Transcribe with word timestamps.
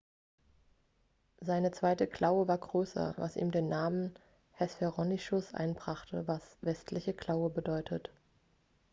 seine 1.41 1.69
zweite 1.69 2.07
klaue 2.07 2.47
war 2.47 2.57
größer 2.57 3.13
was 3.19 3.35
ihm 3.35 3.51
den 3.51 3.69
namen 3.69 4.15
hesperonychus 4.53 5.53
einbrachte 5.53 6.27
was 6.27 6.57
westliche 6.61 7.13
klaue 7.13 7.51
bedeutet 7.51 8.09